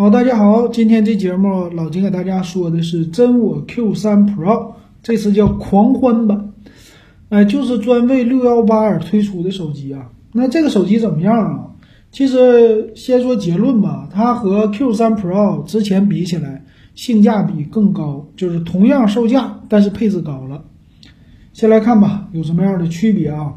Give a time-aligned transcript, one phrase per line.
[0.00, 6.54] 好，大家好，今天这节目老金给大家说的是真我 Q3 Pro，这次叫狂欢版，
[7.28, 10.10] 哎，就是专为六幺八而推出的手机啊。
[10.32, 11.66] 那这个手机怎么样啊？
[12.10, 16.64] 其实先说结论吧，它和 Q3 Pro 之前比起来，
[16.94, 20.64] 性价比更高，就是同样售价，但是配置高了。
[21.52, 23.52] 先来看吧，有什么样的区别啊？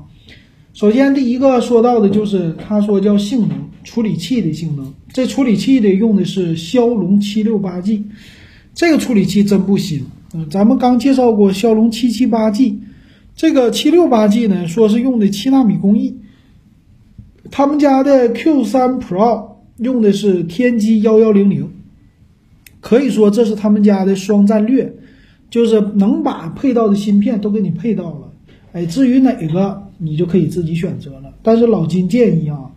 [0.74, 3.58] 首先第一个说到的就是他说叫性能。
[3.86, 8.06] 处理器的性能，这处理器的用的是骁龙七六八 G，
[8.74, 10.08] 这个处理器真不新。
[10.34, 12.80] 嗯，咱们刚介绍过骁龙七七八 G，
[13.36, 16.18] 这个七六八 G 呢，说是用的七纳米工艺。
[17.52, 21.70] 他们家的 Q 三 Pro 用的是天玑幺幺零零，
[22.80, 24.96] 可以说这是他们家的双战略，
[25.52, 28.34] 就是能把配到的芯片都给你配到了。
[28.72, 31.36] 哎，至于哪个你就可以自己选择了。
[31.44, 32.72] 但是老金建议啊。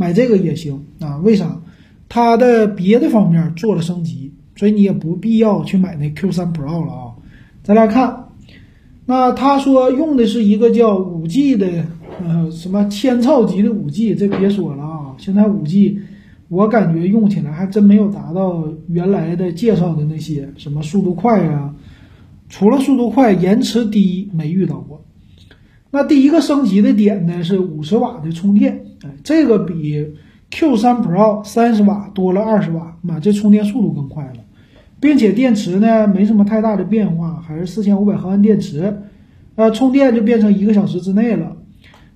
[0.00, 1.16] 买这个也行啊？
[1.24, 1.60] 为啥？
[2.08, 7.12] 它的别的方面做了升级，所以你也不必要去买那 Q3 Pro 了啊。
[7.62, 8.28] 再来看，
[9.04, 11.84] 那他说用的是一个叫五 G 的，
[12.26, 15.14] 呃，什么千兆级的五 G，这别说了啊。
[15.18, 16.00] 现在五 G，
[16.48, 21.74] 我感觉用起来还真没有达到原来的介绍的那些什么速度快啊，
[22.48, 25.04] 除了速度快，延迟低没遇到过。
[25.90, 28.84] 那第一个升级的点呢是五十瓦的充电。
[29.02, 30.06] 哎，这个比
[30.50, 34.40] Q3 Pro 三十瓦多了二十瓦，妈，这充电速度更快了，
[34.98, 39.02] 并且电池呢没什么太大的变化，还是四千五百毫安电池，
[39.56, 41.56] 呃，充电就变成一个小时之内了，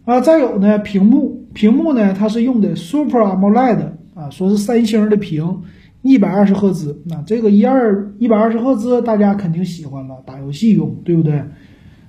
[0.04, 3.78] 啊，再有呢，屏幕，屏幕呢它是用的 Super AMOLED
[4.14, 5.62] 啊，说是三星的屏，
[6.00, 11.42] 一百二十赫兹，那这个一二一百二十赫兹大家肯定喜欢了，打游戏用，对不对？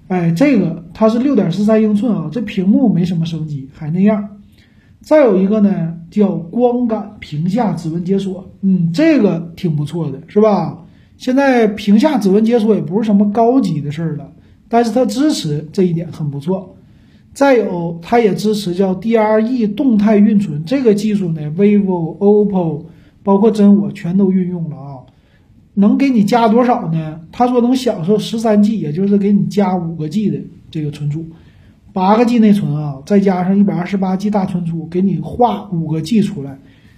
[0.07, 4.29] 哎，这个它是六点四三英寸啊，这屏幕没什么升级，还那样。
[5.01, 10.85] 再有一个呢，叫光感屏下指纹解锁，嗯，这个挺不错的，是吧？
[11.17, 14.31] 现在屏下指纹解锁也不是什么高级的事儿了，
[14.69, 16.75] 但是它支持这一点很不错。
[17.33, 22.85] 再有，它也支持叫 DRE 动态运存这个技术呢，vivo、OPPO
[23.23, 24.99] 包括真我全都运用了啊。
[25.73, 27.19] 能给你加多少呢？
[27.31, 30.37] 他说能享受十三 G，也就是给你加五个 G 的
[30.69, 31.25] 这个存储。
[31.93, 36.57] 八个 G 内存啊，再加上一百二十八 G 大存储，给你画五个 G 出来。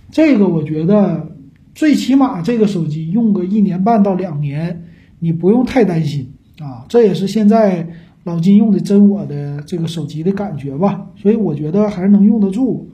[0.10, 1.28] 这个我觉得
[1.74, 4.86] 最起码这个手机用个一年半到两年，
[5.20, 6.86] 你不用太担心啊。
[6.88, 7.86] 这也是现在
[8.24, 11.08] 老金用的真我的这个手机的感觉吧。
[11.18, 12.90] 所以我觉得还是能用得住。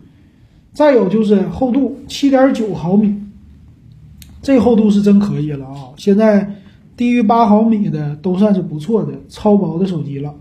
[0.74, 3.16] 再有就是厚度七点九毫米，
[4.42, 5.90] 这厚度是真可以了啊。
[5.98, 6.50] 现在
[6.98, 10.34] 低于八毫米的都算是不错的超薄的手机了。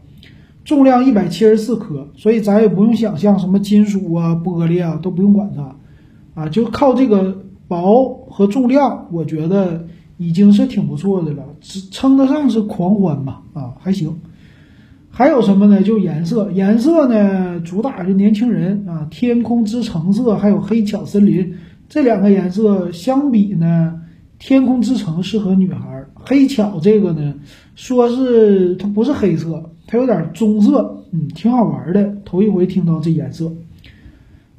[0.64, 9.86] 重量一百七十四克，所以咱也不用想象什么金属啊、玻璃啊都不用管它，啊，就靠这个薄和重量，我觉得
[10.18, 14.14] 已经是挺不错的了，只称得上是狂欢吧，啊，还行。
[15.08, 15.82] 还有什么呢？
[15.82, 21.54] 就颜色，颜色呢主打是年轻人啊，天空之橙色还有黑巧森林
[21.88, 24.00] 这两个颜色相比呢，
[24.38, 27.34] 天空之城适合女孩，黑巧这个呢，
[27.74, 29.72] 说是它不是黑色。
[29.90, 32.14] 它有点棕色，嗯，挺好玩的。
[32.24, 33.52] 头一回听到这颜色，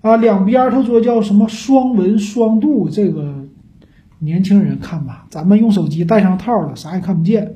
[0.01, 3.33] 啊，两边他说叫什么双纹双镀，这个
[4.19, 7.53] 年轻人看吧，咱们用手机戴上套了，啥也看不见。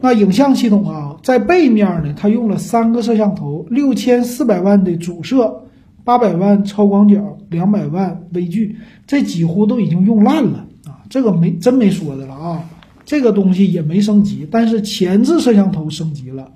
[0.00, 5.64] 那影像系统啊，在背面呢，它用了三个摄像头，六千四百万的主摄，
[6.02, 8.76] 八百万超广角，两百万微距，
[9.06, 12.64] 这几乎都已经用烂了啊，这个没真没说的了啊，
[13.04, 16.50] 这个东西也没升级，但是前置摄像头升级了。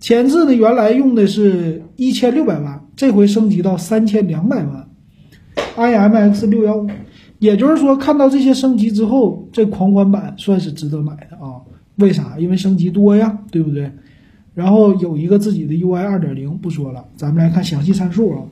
[0.00, 4.88] 前置呢，原来用的是一千六百万，这回升级到三千两百万
[5.76, 6.88] ，IMX 六幺五，
[7.38, 11.62] 也就是说，看到这些升级之后，这狂欢版算是值得买的啊？
[11.96, 12.36] 为啥？
[12.38, 13.90] 因为升级多呀，对不对？
[14.54, 18.42] 然后有一个自己的 UI 二点零，不说了，咱们来看详细参数啊。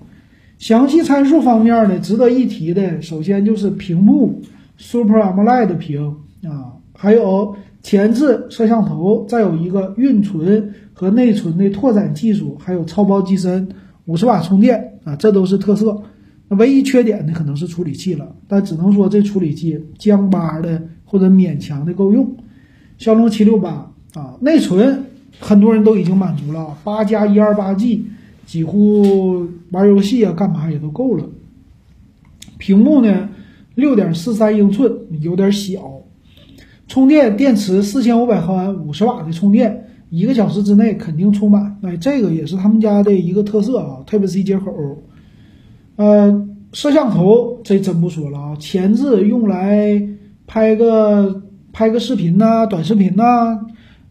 [0.58, 4.40] 详细参数方面呢，值得一提的，首先就是屏幕
[4.78, 10.74] Super AMOLED 屏啊，还有前置摄像头，再有一个运存。
[10.98, 13.68] 和内存的拓展技术，还有超薄机身、
[14.06, 15.94] 五十瓦充电啊，这都是特色。
[16.48, 22.34] 那唯一缺点呢，可能是处理器了，但只能说这处理器将巴的或者勉强的够用。
[22.96, 25.04] 骁龙七六八啊，内存
[25.38, 28.06] 很多人都已经满足了，八加一二八 G，
[28.46, 31.28] 几乎玩游戏啊干嘛也都够了。
[32.56, 33.28] 屏幕呢，
[33.74, 34.90] 六点四三英寸，
[35.20, 36.00] 有点小。
[36.88, 39.84] 充电电池四千五百毫安，五十瓦的充电。
[40.08, 43.98] 一个小时之内肯定充满，哎，这个也是他们家的一个特色啊。
[44.06, 44.72] Type C 接口，
[45.96, 50.00] 呃，摄像头这真不说了啊，前置用来
[50.46, 51.42] 拍个
[51.72, 53.58] 拍个视频呐、短视频呐，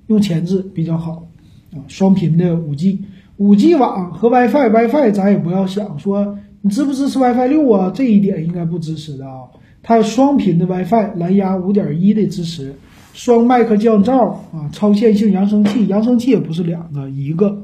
[0.08, 1.26] 用前置比较好
[1.72, 1.80] 啊。
[1.88, 3.00] 双频的五 G，
[3.38, 9.44] 五 G 网和 WiFi，WiFi 咱也不要想说你支不支持 WiFi 六啊，这一点应该不支持的啊。
[9.88, 12.74] 它双频的 WiFi，蓝牙五点一的支持，
[13.14, 17.62] 双麦克降噪啊，超线性扬声器，扬声器也不是两个，一个，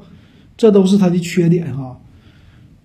[0.55, 1.97] 这都是它的缺点哈。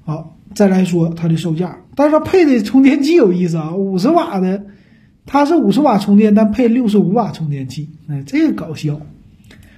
[0.06, 4.65] 好，再来说它的售价，但是它配的充电器有意思啊，五十瓦的，
[5.27, 8.99] 它是五十瓦充电，但配六十五瓦充电器，哎，这个搞笑。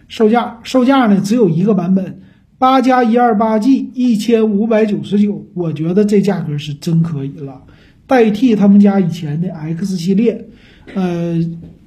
[0.06, 2.20] 售价售价呢只有一个版本，
[2.58, 7.62] 八加一二八 G，一千五百九十九，我觉得这价格是真可以了。
[8.08, 10.46] 代替他们家以前的 X 系列，
[10.94, 11.38] 呃，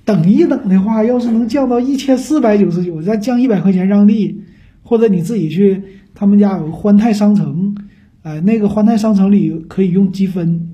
[0.05, 4.39] 等一等的话，要是能降到一千四百九十九，再降一百块钱让利，
[4.83, 5.81] 或者你自己去
[6.13, 7.75] 他们家有个欢泰商城，
[8.21, 10.69] 哎，那个欢泰商城里可以用积分，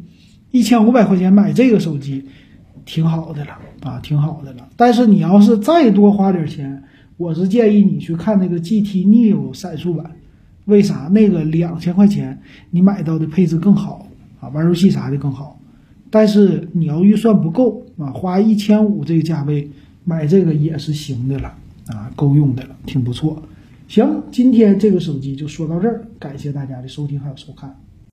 [0.52, 2.26] 一千五百块钱买这个手机，
[2.84, 3.52] 挺好的了
[3.84, 4.68] 啊，挺好的了。
[4.76, 6.84] 但是你要是再多花点钱，
[7.16, 10.12] 我是建议你去看那个 GT Neo 闪速版，
[10.66, 11.10] 为啥？
[11.14, 12.38] 那个两千块钱
[12.72, 14.07] 你买到的配置更好。
[14.40, 15.60] 啊，玩游戏啥的更好，
[16.10, 19.70] 但是你要预算不够啊，花一千五这个价位
[20.04, 21.54] 买这个也是行的了
[21.88, 23.42] 啊，够用的了，挺不错。
[23.88, 27.76] 行，今天这个手机就说到这儿，感谢大家的收听还有收看。